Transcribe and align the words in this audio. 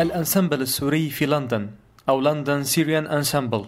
ال 0.00 0.07
ensemble 0.07 0.60
السوري 0.62 1.10
في 1.10 1.26
لندن 1.26 1.70
أو 2.08 2.20
London 2.20 2.64
Syrian 2.64 3.06
Ensemble 3.06 3.64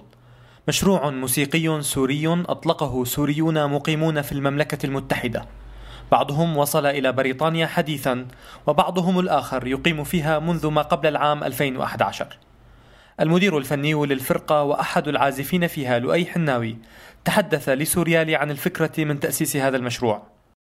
مشروع 0.69 1.11
موسيقي 1.11 1.83
سوري 1.83 2.27
أطلقه 2.27 3.05
سوريون 3.05 3.67
مقيمون 3.71 4.23
في 4.23 4.33
المملكة 4.33 4.87
المتحدة. 4.87 5.66
بعضهم 6.13 6.57
وصل 6.57 6.87
إلى 6.87 7.13
بريطانيا 7.13 7.67
حديثا 7.67 8.27
وبعضهم 8.67 9.19
الآخر 9.19 9.67
يقيم 9.67 10.05
فيها 10.05 10.39
منذ 10.39 10.67
ما 10.67 10.83
قبل 10.83 11.09
العام 11.09 11.45
2011 11.45 12.27
المدير 13.21 13.59
الفني 13.59 13.95
للفرقة 13.95 14.63
وأحد 14.63 15.09
العازفين 15.09 15.67
فيها 15.67 15.99
لؤي 15.99 16.27
حناوي 16.27 16.77
تحدث 17.25 17.69
لسوريالي 17.69 18.37
عن 18.37 18.51
الفكرة 18.51 19.05
من 19.05 19.21
تأسيس 19.21 19.57
هذا 19.57 19.77
المشروع. 19.77 20.23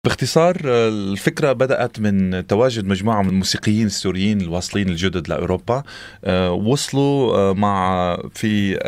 باختصار 0.04 0.56
الفكرة 0.64 1.52
بدأت 1.52 2.00
من 2.00 2.46
تواجد 2.46 2.84
مجموعة 2.84 3.22
من 3.22 3.28
الموسيقيين 3.28 3.86
السوريين 3.86 4.40
الواصلين 4.40 4.88
الجدد 4.88 5.28
لأوروبا 5.28 5.82
آه، 6.24 6.52
وصلوا 6.52 7.36
آه، 7.36 7.52
مع 7.52 8.16
في 8.34 8.78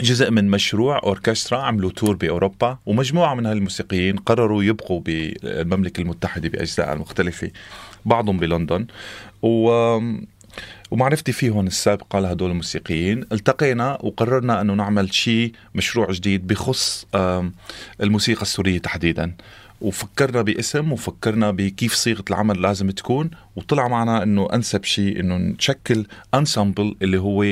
جزء 0.00 0.30
من 0.30 0.50
مشروع 0.50 0.98
أوركسترا 0.98 1.58
عملوا 1.58 1.90
تور 1.90 2.16
بأوروبا 2.16 2.78
ومجموعة 2.86 3.34
من 3.34 3.46
هالموسيقيين 3.46 4.16
قرروا 4.16 4.64
يبقوا 4.64 5.00
بالمملكة 5.00 6.00
المتحدة 6.00 6.48
باجزائها 6.48 6.92
المختلفة 6.92 7.50
بعضهم 8.04 8.38
بلندن. 8.38 8.86
و 9.42 9.98
ومعرفتي 10.90 11.32
فيهم 11.32 11.66
السابقه 11.66 12.20
لهدول 12.20 12.50
الموسيقيين 12.50 13.24
التقينا 13.32 13.98
وقررنا 14.00 14.60
أنه 14.60 14.74
نعمل 14.74 15.14
شيء 15.14 15.52
مشروع 15.74 16.10
جديد 16.10 16.46
بخص 16.46 17.06
الموسيقى 18.00 18.42
السورية 18.42 18.78
تحديدا. 18.78 19.32
وفكرنا 19.82 20.42
باسم 20.42 20.92
وفكرنا 20.92 21.50
بكيف 21.50 21.94
صيغة 21.94 22.24
العمل 22.30 22.62
لازم 22.62 22.90
تكون 22.90 23.30
وطلع 23.56 23.88
معنا 23.88 24.22
إنه 24.22 24.48
أنسب 24.52 24.84
شيء 24.84 25.20
إنه 25.20 25.36
نشكل 25.36 26.06
ensemble 26.34 26.96
اللي 27.02 27.18
هو 27.18 27.42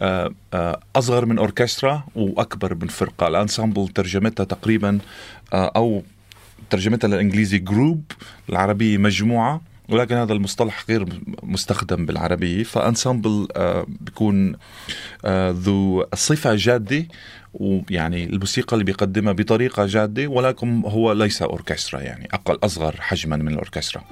آه، 0.00 0.30
آه، 0.54 0.80
أصغر 0.96 1.26
من 1.26 1.38
اوركسترا 1.38 2.04
وأكبر 2.14 2.74
من 2.74 2.88
فرقة. 2.88 3.28
ال 3.28 3.35
ensemble 3.35 3.88
ترجمتها 3.88 4.44
تقريبا 4.44 4.98
آه، 5.52 5.72
أو 5.76 6.02
ترجمتها 6.70 7.08
للإنجليزي 7.08 7.58
group 7.58 8.02
العربية 8.48 8.98
مجموعة. 8.98 9.60
ولكن 9.88 10.14
هذا 10.14 10.32
المصطلح 10.32 10.84
غير 10.88 11.06
مستخدم 11.42 12.06
بالعربية 12.06 12.62
ف 12.62 12.72
ensemble 12.72 13.48
بيكون 13.88 14.56
ذو 15.50 16.06
صفة 16.14 16.54
جادة 16.54 17.06
ويعني 17.54 18.24
الموسيقى 18.24 18.74
اللي 18.74 18.84
بيقدمها 18.84 19.32
بطريقة 19.32 19.86
جادة 19.86 20.26
ولكن 20.26 20.82
هو 20.86 21.12
ليس 21.12 21.42
أوركسترا 21.42 22.00
يعني 22.00 22.28
أقل 22.32 22.58
أصغر 22.62 22.96
حجما 23.00 23.36
من 23.36 23.52
الأوركسترا. 23.52 24.04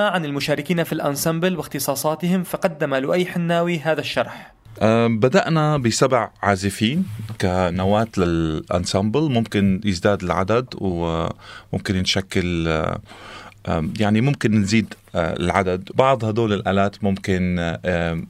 عن 0.00 0.24
المشاركين 0.24 0.84
في 0.84 0.92
الأنسمبل 0.92 1.56
واختصاصاتهم 1.56 2.42
فقدم 2.42 2.94
لؤي 2.94 3.26
حناوي 3.26 3.78
هذا 3.78 4.00
الشرح. 4.00 4.52
بدأنا 5.08 5.76
بسبع 5.76 6.30
عازفين 6.42 7.06
كنواة 7.40 8.08
للأنسامبل 8.16 9.30
ممكن 9.30 9.80
يزداد 9.84 10.22
العدد 10.22 10.66
وممكن 10.74 11.96
نشكل 11.96 12.68
يعني 14.00 14.20
ممكن 14.20 14.60
نزيد 14.60 14.94
آه، 15.14 15.36
العدد. 15.36 15.88
بعض 15.94 16.24
هدول 16.24 16.52
الآلات 16.52 17.04
ممكن 17.04 17.56
آه، 17.58 18.22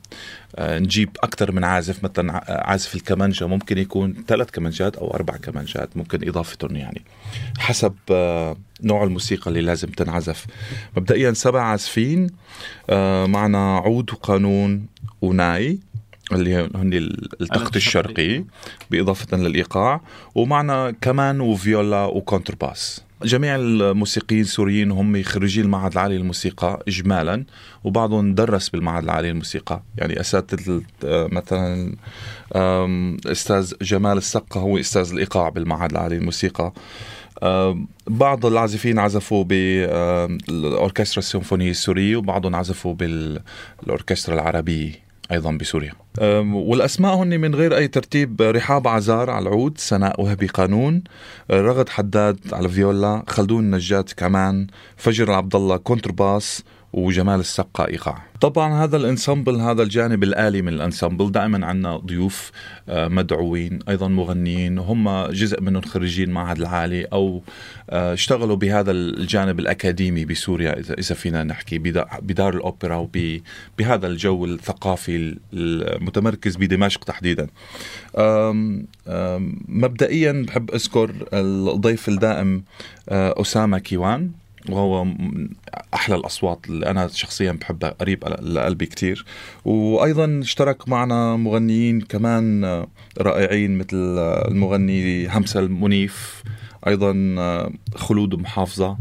نجيب 0.60 1.10
أكثر 1.22 1.52
من 1.52 1.64
عازف. 1.64 2.04
مثلا 2.04 2.44
عازف 2.70 2.94
الكمانجة 2.94 3.46
ممكن 3.46 3.78
يكون 3.78 4.14
ثلاث 4.28 4.50
كمانجات 4.50 4.96
أو 4.96 5.14
أربع 5.14 5.36
كمانجات 5.36 5.96
ممكن 5.96 6.28
إضافتهم 6.28 6.76
يعني. 6.76 7.02
حسب 7.58 7.94
آه، 8.10 8.56
نوع 8.82 9.04
الموسيقى 9.04 9.48
اللي 9.48 9.60
لازم 9.60 9.88
تنعزف. 9.88 10.46
مبدئيا 10.96 11.32
سبع 11.32 11.62
عازفين 11.62 12.30
معنا 13.26 13.76
عود 13.76 14.10
وقانون 14.10 14.86
وناي 15.22 15.78
اللي 16.32 16.70
هن 16.74 16.92
التخت 17.40 17.76
الشرقي 17.76 18.44
بإضافة 18.90 19.36
للإيقاع. 19.36 20.00
ومعنا 20.34 20.90
كمان 21.00 21.40
وفيولا 21.40 22.04
وكونترباس. 22.04 23.05
جميع 23.24 23.56
الموسيقيين 23.56 24.40
السوريين 24.40 24.90
هم 24.90 25.22
خريجي 25.22 25.60
المعهد 25.60 25.92
العالي 25.92 26.18
للموسيقى 26.18 26.82
اجمالا 26.88 27.44
وبعضهم 27.84 28.34
درس 28.34 28.68
بالمعهد 28.68 29.04
العالي 29.04 29.28
للموسيقى. 29.28 29.82
يعني 29.98 30.20
أساتذة 30.20 30.82
مثلا 31.04 31.96
أستاذ 33.26 33.72
جمال 33.82 34.18
السقا 34.18 34.60
هو 34.60 34.78
أستاذ 34.78 35.12
الإيقاع 35.12 35.48
بالمعهد 35.48 35.90
العالي 35.90 36.18
للموسيقى. 36.18 36.72
بعض 38.06 38.46
العازفين 38.46 38.98
عزفوا 38.98 39.44
بالاوركسترا 39.44 41.18
السيمفونية 41.18 41.70
السورية 41.70 42.16
وبعضهم 42.16 42.54
عزفوا 42.54 42.94
بالأوركسترا 42.94 44.34
العربية. 44.34 45.05
أيضا 45.32 45.52
بسوريا. 45.52 45.92
والأسماء 46.52 47.14
هن 47.14 47.40
من 47.40 47.54
غير 47.54 47.76
أي 47.76 47.88
ترتيب. 47.88 48.42
رحاب 48.42 48.88
عزار 48.88 49.30
على 49.30 49.42
العود 49.42 49.78
سناء 49.78 50.20
وهبي 50.22 50.46
قانون. 50.46 51.02
رغد 51.50 51.88
حداد 51.88 52.38
على 52.52 52.66
الفيولا 52.66 53.22
خلدون 53.28 53.70
نجات 53.70 54.12
كمان 54.12 54.66
فجر 54.96 55.32
عبد 55.32 55.56
الله 55.56 55.76
كونترباس 55.76 56.64
وجمال 56.96 57.40
السقا 57.40 57.88
إيقاع. 57.88 58.22
طبعا 58.40 58.84
هذا 58.84 58.96
ال 58.96 59.03
ensemble 59.03 59.60
هذا 59.60 59.82
الجانب 59.82 60.22
الآلي 60.22 60.62
من 60.62 60.72
ال 60.72 60.79
ensemble 60.79 61.32
دائما 61.32 61.66
عندنا 61.66 61.96
ضيوف 61.96 62.52
آه، 62.88 63.08
مدعوين 63.08 63.78
أيضا 63.88 64.08
مغنيين 64.08 64.78
هم 64.78 65.26
جزء 65.26 65.60
منهم 65.60 65.82
خريجين 65.82 66.30
معهد 66.30 66.58
العالي 66.58 67.04
أو 67.04 67.42
آه، 67.90 68.12
اشتغلوا 68.12 68.56
بهذا 68.56 68.90
الجانب 68.90 69.60
الأكاديمي 69.60 70.24
بسوريا 70.24 70.78
إذا 70.98 71.14
فينا 71.14 71.44
نحكي 71.44 71.78
بدار 72.22 72.54
الأوبرا 72.54 72.96
وبهذا 72.96 74.06
الجو 74.06 74.44
الثقافي 74.44 75.36
المتمركز 75.52 76.56
بدمشق 76.56 77.04
تحديدا. 77.04 77.46
مبدئيا 79.68 80.44
بحب 80.48 80.70
أذكر 80.70 81.14
الضيف 81.32 82.08
الدائم 82.08 82.62
آه، 83.08 83.40
أسامة 83.40 83.78
كيوان. 83.78 84.30
وهو 84.70 85.06
أحلى 85.94 86.16
الأصوات 86.16 86.66
اللي 86.68 86.86
أنا 86.86 87.08
شخصيا 87.08 87.52
بحبها 87.52 87.90
قريب 87.90 88.24
لقلبي 88.24 88.86
كتير. 88.86 89.24
وأيضا 89.64 90.40
اشترك 90.42 90.88
معنا 90.88 91.36
مغنيين 91.36 92.00
كمان 92.00 92.64
رائعين 93.18 93.78
مثل 93.78 94.18
المغني 94.48 95.28
همسة 95.28 95.60
المنيف 95.60 96.42
أيضا 96.86 97.14
خلود 97.94 98.34
محافظة 98.34 98.96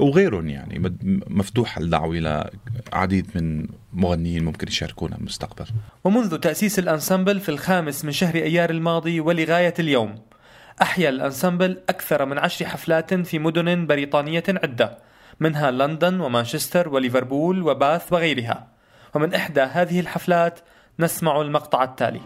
وغيرهم 0.00 0.48
يعني 0.48 0.96
مفتوح 1.30 1.78
الدعوة 1.78 2.46
لعديد 2.92 3.26
من 3.34 3.66
مغنيين 3.92 4.44
ممكن 4.44 4.68
يشاركونا 4.68 5.16
بالمستقبل 5.16 5.66
ومنذ 6.04 6.36
تأسيس 6.36 6.78
الأنسمبل 6.78 7.40
في 7.40 7.48
الخامس 7.48 8.04
من 8.04 8.12
شهر 8.12 8.34
أيار 8.34 8.70
الماضي 8.70 9.20
ولغاية 9.20 9.74
اليوم 9.78 10.14
أحيا 10.82 11.08
الأنسامبل 11.08 11.80
أكثر 11.88 12.24
من 12.24 12.38
عشر 12.38 12.66
حفلات 12.66 13.14
في 13.14 13.38
مدن 13.38 13.86
بريطانية 13.86 14.44
عدة 14.48 14.98
منها 15.40 15.70
لندن 15.70 16.20
ومانشستر 16.20 16.88
وليفربول 16.88 17.62
وباث 17.62 18.12
وغيرها. 18.12 18.66
ومن 19.14 19.34
إحدى 19.34 19.60
هذه 19.60 20.00
الحفلات 20.00 20.60
نسمع 20.98 21.40
المقطع 21.40 21.84
التالي. 21.84 22.20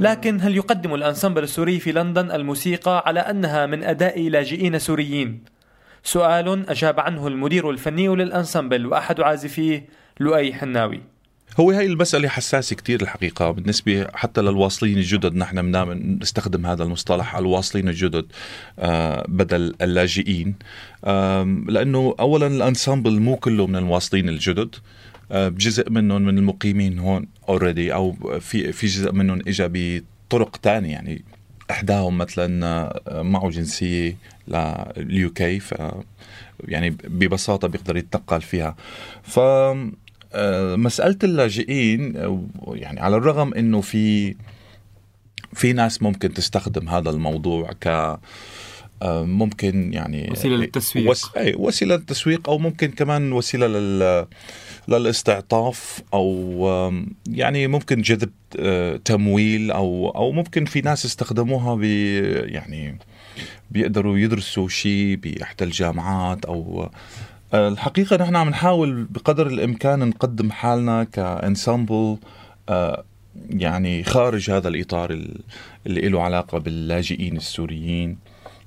لكن 0.00 0.40
هل 0.40 0.56
يقدم 0.56 0.94
الأنسمبل 0.94 1.42
السوري 1.42 1.80
في 1.80 1.92
لندن 1.92 2.30
الموسيقى 2.30 3.02
على 3.06 3.20
أنها 3.20 3.66
من 3.66 3.84
أداء 3.84 4.28
لاجئين 4.28 4.78
سوريين؟ 4.78 5.44
سؤال 6.02 6.70
أجاب 6.70 7.00
عنه 7.00 7.26
المدير 7.26 7.70
الفني 7.70 8.08
للأنسمبل 8.08 8.86
وأحد 8.86 9.20
عازفيه 9.20 9.86
لؤي 10.20 10.54
حناوي. 10.54 11.00
هو 11.60 11.70
هاي 11.70 11.86
المسألة 11.86 12.28
حساسة 12.28 12.76
كتير 12.76 13.02
الحقيقة 13.02 13.50
بالنسبة 13.50 14.06
حتى 14.14 14.40
للواصلين 14.40 14.98
الجدد. 14.98 15.34
نحن 15.34 15.62
بنعمل 15.62 16.18
نستخدم 16.22 16.66
هذا 16.66 16.82
المصطلح 16.82 17.36
الواصلين 17.36 17.88
الجدد 17.88 18.26
آه، 18.78 19.24
بدل 19.28 19.74
اللاجئين. 19.82 20.54
لأنه 21.68 22.14
أولا 22.20 22.46
الأنسامبل 22.46 23.20
مو 23.20 23.36
كله 23.36 23.66
من 23.66 23.76
الواصلين 23.76 24.28
الجدد. 24.28 24.76
آه، 25.30 25.54
منهم 25.90 26.22
من 26.22 26.38
المقيمين 26.38 26.98
هون 26.98 27.26
already 27.48 27.94
أو 27.94 28.12
في 28.40 28.72
في 28.72 28.86
جزء 28.86 29.12
منهم 29.12 29.40
اجى 29.46 29.68
بطرق 30.28 30.56
تانية 30.56 30.92
يعني 30.92 31.24
إحداهم 31.70 32.18
مثلا 32.18 32.66
آه، 32.66 33.22
معه 33.22 33.50
جنسية 33.50 34.16
لل 34.48 35.32
UK 35.32 35.60
ف 35.60 35.74
يعني 36.64 36.90
ببساطة 36.90 37.68
بيقدر 37.68 37.96
يتنقل 37.96 38.40
فيها. 38.40 38.76
ف 39.22 39.38
آه، 40.32 40.76
مسألة 40.76 41.18
اللاجئين 41.24 42.14
يعني 42.68 43.00
على 43.00 43.16
الرغم 43.16 43.54
إنه 43.54 43.80
في 43.80 44.36
في 45.54 45.72
ناس 45.72 46.02
ممكن 46.02 46.34
تستخدم 46.34 46.88
هذا 46.88 47.10
الموضوع 47.10 47.72
ك 47.80 48.18
ممكن 49.02 49.92
يعني 49.92 50.28
وسيلة 50.30 50.56
للتسويق. 50.56 51.10
وس... 51.10 51.30
وسيلة 51.36 51.96
للتسويق 51.96 52.48
أو 52.48 52.58
ممكن 52.58 52.90
كمان 52.90 53.32
وسيلة 53.32 53.66
لل 53.66 54.26
للاستعطاف 54.88 56.02
أو 56.14 57.02
يعني 57.28 57.66
ممكن 57.66 58.02
جذب 58.02 58.30
آه، 58.58 58.96
تمويل 58.96 59.70
أو 59.70 60.10
أو 60.10 60.32
ممكن 60.32 60.64
في 60.64 60.80
ناس 60.80 61.04
استخدموها 61.04 61.74
ب 61.74 61.82
يعني 62.44 62.98
بيقدروا 63.70 64.18
يدرسوا 64.18 64.68
شيء 64.68 65.16
بإحدى 65.16 65.64
الجامعات 65.64 66.44
أو 66.44 66.90
آه، 67.54 67.68
الحقيقة 67.68 68.16
نحن 68.16 68.36
عم 68.36 68.48
نحاول 68.48 69.04
بقدر 69.04 69.46
الإمكان 69.46 70.08
نقدم 70.08 70.50
حالنا 70.50 71.04
كإنسامبل 71.04 72.16
آه، 72.68 73.04
يعني 73.50 74.04
خارج 74.04 74.50
هذا 74.50 74.68
الإطار 74.68 75.10
اللي 75.86 76.08
له 76.08 76.22
علاقة 76.22 76.58
باللاجئين 76.58 77.36
السوريين. 77.36 78.18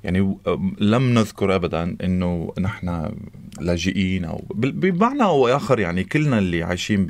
يعني 0.04 0.38
لم 0.80 1.14
نذكر 1.14 1.56
ابدا 1.56 1.96
إنه 2.04 2.54
نحن 2.60 3.12
لاجئين 3.60 4.26
أو 4.26 4.44
بمعنى 4.56 5.24
أو 5.24 5.48
اخر 5.48 5.80
يعني 5.80 6.04
كلنا 6.04 6.40
اللي 6.40 6.64
عايشين 6.64 7.08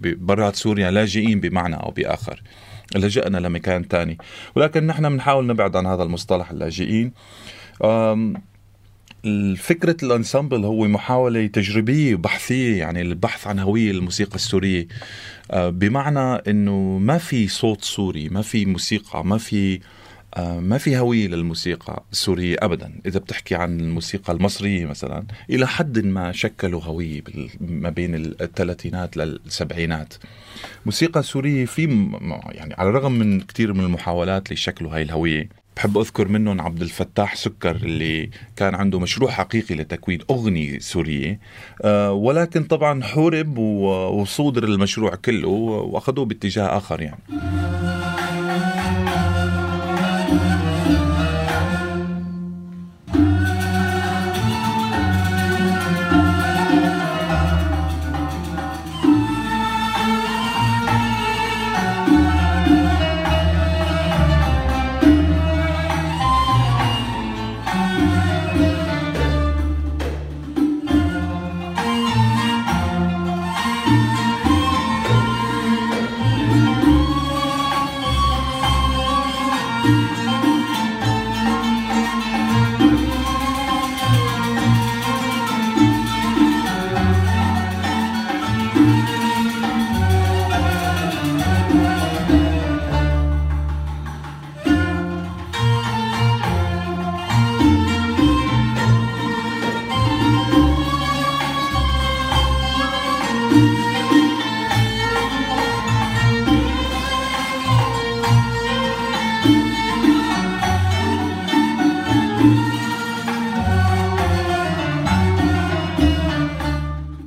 برات 0.00 0.56
سوريا 0.56 0.90
لاجئين 0.90 1.40
بمعنى 1.40 1.76
أو 1.76 1.90
بآخر. 1.90 2.42
لجأنا 2.96 3.38
لمكان 3.38 3.84
ثاني 3.84 4.18
ولكن 4.54 4.86
نحن 4.86 5.08
بنحاول 5.08 5.46
نبعد 5.46 5.76
عن 5.76 5.86
هذا 5.86 6.02
المصطلح 6.02 6.50
اللاجئين. 6.50 7.12
فكرة 9.56 9.96
الأنسامبل 10.02 10.64
هو 10.64 10.88
محاولة 10.88 11.46
تجريبية 11.46 12.14
وبحثية 12.14 12.78
يعني 12.78 13.02
البحث 13.02 13.46
عن 13.46 13.58
هوية 13.58 13.90
الموسيقى 13.90 14.34
السورية. 14.34 14.86
أه، 15.50 15.70
بمعنى 15.70 16.42
إنه 16.50 16.98
ما 16.98 17.18
في 17.18 17.48
صوت 17.48 17.84
سوري 17.84 18.28
ما 18.28 18.42
في 18.42 18.66
موسيقى 18.66 19.24
ما 19.24 19.38
في 19.38 19.80
ما 20.36 20.78
في 20.78 20.98
هوية 20.98 21.28
للموسيقى 21.28 22.02
السورية 22.12 22.56
أبدا. 22.58 22.92
إذا 23.06 23.18
بتحكي 23.18 23.54
عن 23.54 23.80
الموسيقى 23.80 24.32
المصرية 24.32 24.86
مثلا 24.86 25.24
إلى 25.50 25.66
حد 25.66 25.98
ما 25.98 26.32
شكلوا 26.32 26.82
هوية 26.84 27.22
ما 27.60 27.90
بين 27.90 28.14
الثلاثينات 28.14 29.16
للسبعينات. 29.16 30.14
موسيقى 30.86 31.22
سورية 31.22 31.64
في 31.64 31.82
يعني 32.46 32.74
على 32.74 32.88
الرغم 32.88 33.12
من 33.12 33.40
كثير 33.40 33.72
من 33.72 33.84
المحاولات 33.84 34.50
ليشكلوا 34.50 34.94
هاي 34.94 35.02
الهوية 35.02 35.48
بحب 35.76 35.98
أذكر 35.98 36.28
منهم 36.28 36.60
عبد 36.60 36.82
الفتاح 36.82 37.36
سكر 37.36 37.76
اللي 37.76 38.30
كان 38.56 38.74
عنده 38.74 38.98
مشروع 38.98 39.30
حقيقي 39.30 39.74
لتكوين 39.74 40.18
أغنية 40.30 40.78
سورية. 40.78 41.40
آه، 41.84 42.12
ولكن 42.12 42.64
طبعا 42.64 43.02
حورب 43.02 43.58
وصودر 43.58 44.64
المشروع 44.64 45.14
كله 45.14 45.48
وأخذوه 45.48 46.24
باتجاه 46.24 46.76
آخر 46.76 47.00
يعني. 47.00 47.20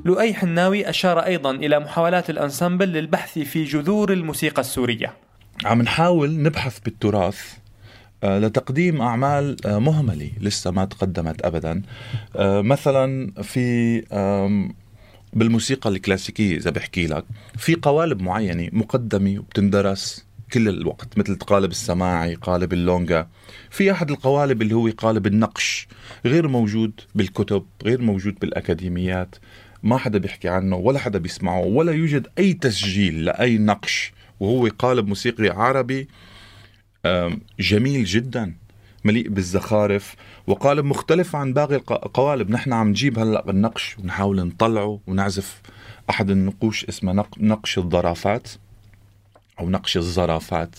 لؤي 0.06 0.34
حناوي 0.34 0.90
أشار 0.90 1.20
أيضا 1.20 1.52
إلى 1.52 1.80
محاولات 1.80 2.30
الأنسامبل 2.30 2.90
للبحث 2.90 3.40
في 3.40 3.64
جذور 3.64 4.14
الموسيقى 4.14 4.62
السورية. 4.62 5.14
عم 5.66 5.82
نحاول 5.82 6.42
نبحث 6.42 6.80
بالتراث 6.80 7.42
آه، 8.24 8.40
لتقديم 8.40 9.02
أعمال 9.02 9.66
آه، 9.66 9.80
مهملة 9.80 10.32
لسه 10.40 10.72
ما 10.72 10.86
تقدمت 10.86 11.46
أبدا. 11.46 11.82
آه، 12.36 12.62
مثلا 12.62 13.32
في 13.44 14.02
بالموسيقى 15.34 15.90
الكلاسيكية 15.90 16.58
إذا 16.58 16.72
بحكي 16.72 17.08
لك 17.08 17.26
في 17.58 17.76
قوالب 17.76 18.22
معينة 18.22 18.70
مقدمة 18.72 19.40
وبتندرس 19.40 20.26
كل 20.54 20.70
الوقت 20.70 21.18
مثل 21.18 21.34
القالب 21.34 21.72
السماعي 21.72 22.36
قالب 22.36 22.74
اللونجا. 22.74 23.28
في 23.70 23.92
أحد 23.92 24.12
القوالب 24.12 24.62
اللي 24.62 24.76
هو 24.76 24.90
قالب 24.98 25.28
النقش 25.28 25.88
غير 26.26 26.48
موجود 26.48 26.92
بالكتب 27.16 27.66
غير 27.84 28.02
موجود 28.02 28.36
بالأكاديميات. 28.42 29.36
ما 29.84 29.98
حدا 29.98 30.18
بيحكي 30.18 30.50
عنه 30.50 30.76
ولا 30.76 31.00
حدا 31.00 31.20
بيسمعه 31.20 31.60
ولا 31.60 31.92
يوجد 31.92 32.28
أي 32.38 32.54
تسجيل 32.54 33.26
لأي 33.26 33.58
نقش. 33.58 34.14
وهو 34.40 34.70
قالب 34.80 35.08
موسيقي 35.08 35.50
عربي 35.50 36.08
جميل 37.60 38.06
جدا 38.06 38.54
مليء 39.06 39.30
بالزخارف. 39.30 40.16
وقالب 40.48 40.86
مختلف 40.86 41.36
عن 41.36 41.54
باقي 41.54 41.76
القوالب 41.76 42.50
نحن 42.50 42.74
عم 42.74 42.90
نجيب 42.90 43.20
هلأ 43.20 43.50
النقش 43.50 43.98
ونحاول 44.00 44.48
نطلعه 44.48 45.00
ونعزف 45.08 45.62
أحد 46.10 46.30
النقوش 46.30 46.86
اسمه 46.86 47.26
نقش 47.38 47.78
الظرافات 47.78 48.50
أو 49.60 49.70
نقش 49.70 49.98
الزرافات. 49.98 50.76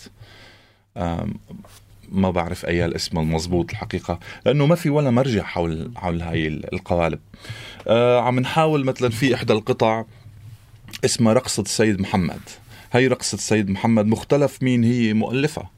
ما 2.13 2.31
بعرف 2.31 2.65
أي 2.65 2.85
الاسم 2.85 3.19
المضبوط 3.19 3.71
الحقيقة 3.71 4.19
لأنه 4.45 4.65
ما 4.65 4.75
في 4.75 4.89
ولا 4.89 5.11
مرجع 5.11 5.43
حول 5.43 5.91
حول 5.95 6.21
هاي 6.21 6.47
القوالب. 6.47 7.19
آه، 7.87 8.21
عم 8.21 8.39
نحاول 8.39 8.85
مثلا 8.85 9.09
في 9.09 9.35
إحدى 9.35 9.53
القطع 9.53 10.03
اسمها 11.05 11.33
رقصة 11.33 11.61
السيد 11.63 12.01
محمد. 12.01 12.39
هي 12.91 13.07
رقصة 13.07 13.35
السيد 13.35 13.69
محمد 13.69 14.05
مختلف 14.05 14.63
مين 14.63 14.83
هي 14.83 15.13
مؤلفة. 15.13 15.69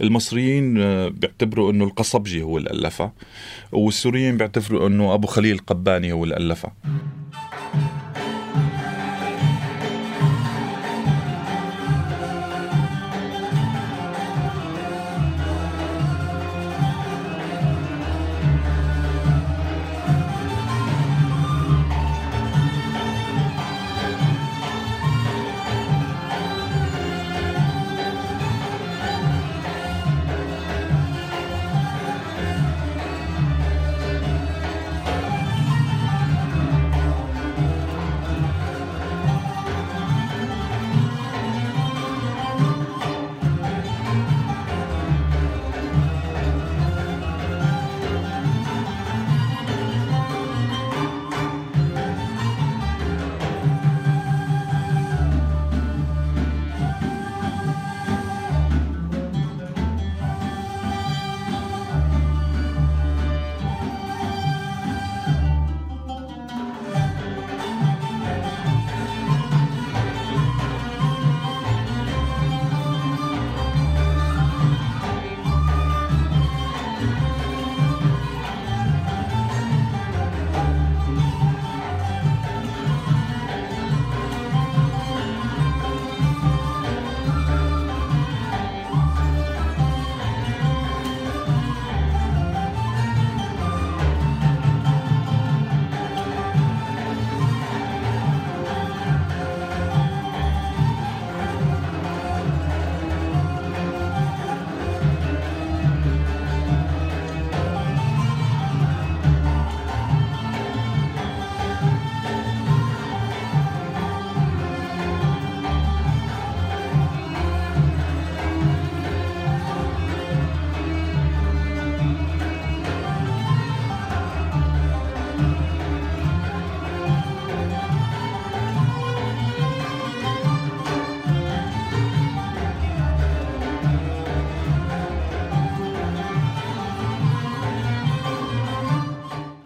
المصريين 0.00 0.78
آه، 0.78 1.08
بيعتبروا 1.08 1.72
إنه 1.72 1.84
القصبجي 1.84 2.42
هو 2.42 2.58
اللي 2.58 2.70
الفها 2.70 3.12
والسوريين 3.72 4.36
بيعتبروا 4.36 4.88
إنه 4.88 5.14
أبو 5.14 5.26
خليل 5.26 5.54
القباني 5.54 6.12
هو 6.12 6.24
اللي 6.24 6.36
الفها 6.36 6.72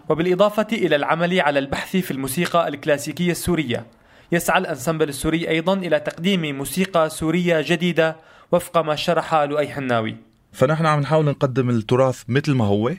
وبالإضافة 0.08 0.66
إلى 0.72 0.96
العمل 0.96 1.40
على 1.40 1.58
البحث 1.58 1.96
في 1.96 2.10
الموسيقى 2.10 2.68
الكلاسيكية 2.68 3.30
السورية. 3.30 3.86
يسعى 4.32 4.58
الأنسمبل 4.58 5.08
السوري 5.08 5.48
أيضا 5.48 5.74
إلى 5.74 6.00
تقديم 6.00 6.56
موسيقى 6.56 7.10
سورية 7.10 7.64
جديدة 7.66 8.16
وفق 8.52 8.78
ما 8.78 8.96
شرح 8.96 9.34
لؤي 9.34 9.68
حناوي. 9.68 10.16
فنحن 10.52 10.86
عم 10.86 11.00
نحاول 11.00 11.24
نقدم 11.24 11.70
التراث 11.70 12.22
مثل 12.28 12.54
ما 12.54 12.64
هو 12.64 12.92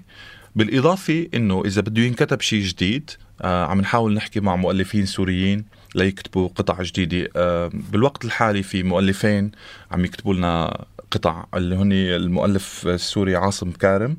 بالإضافة 0.56 1.28
أنه 1.34 1.64
إذا 1.66 1.82
بده 1.82 2.02
ينكتب 2.02 2.42
شيء 2.42 2.64
جديد 2.64 3.12
آه 3.42 3.66
عم 3.66 3.82
نحاول 3.82 4.14
نحكي 4.14 4.40
مع 4.40 4.56
مؤلفين 4.56 5.06
سوريين 5.06 5.66
ليكتبوا 5.96 6.48
قطع 6.48 6.82
جديدة. 6.82 7.30
آه 7.36 7.70
بالوقت 7.74 8.26
الحالي 8.26 8.64
في 8.64 8.84
مؤلفين 8.84 9.52
عم 9.92 10.06
يكتبوا 10.06 10.34
لنا 10.34 10.86
قطع 11.12 11.46
اللي 11.56 11.76
هن 11.76 11.92
المؤلف 11.92 12.88
السوري 12.88 13.36
عاصم 13.36 13.72
كارم. 13.72 14.18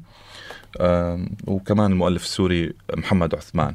وكمان 1.47 1.93
المؤلف 1.93 2.25
السوري 2.25 2.73
محمد 2.97 3.35
عثمان. 3.35 3.75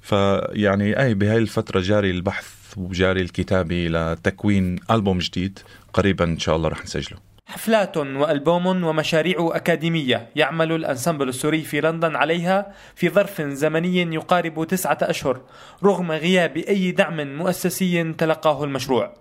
فيعني 0.00 1.02
أي 1.02 1.14
بهاي 1.14 1.38
الفترة 1.38 1.80
جاري 1.80 2.10
البحث 2.10 2.48
وجاري 2.76 3.20
الكتابة 3.20 3.86
لتكوين 3.88 4.76
ألبوم 4.90 5.18
جديد 5.18 5.58
قريبا 5.92 6.24
إن 6.24 6.38
شاء 6.38 6.56
الله 6.56 6.68
رح 6.68 6.84
نسجله. 6.84 7.18
حفلات 7.46 7.96
وألبوم 7.96 8.84
ومشاريع 8.84 9.50
أكاديمية 9.52 10.28
يعمل 10.36 10.72
الأنسمبل 10.72 11.28
السوري 11.28 11.62
في 11.62 11.80
لندن 11.80 12.16
عليها 12.16 12.72
في 12.94 13.08
ظرف 13.08 13.42
زمني 13.42 14.14
يقارب 14.14 14.66
تسعة 14.66 14.98
أشهر 15.02 15.40
رغم 15.84 16.12
غياب 16.12 16.56
أي 16.56 16.90
دعم 16.90 17.36
مؤسسي 17.36 18.12
تلقاه 18.12 18.64
المشروع. 18.64 19.14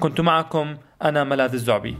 كنت 0.00 0.20
معكم 0.20 0.76
أنا 1.02 1.24
ملاذ 1.24 1.52
الزعبي. 1.52 1.96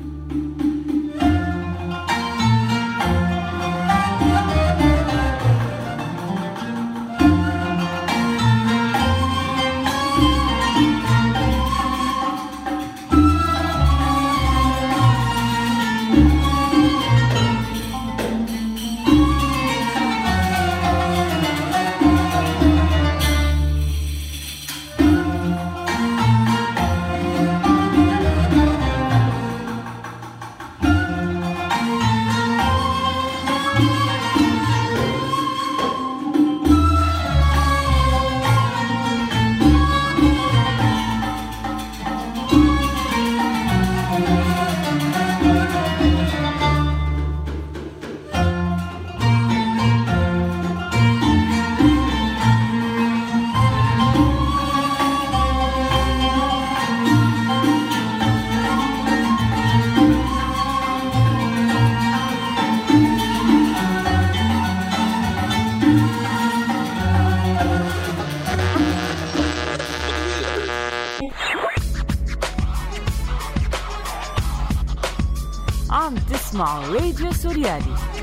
Soriani. 77.39 78.18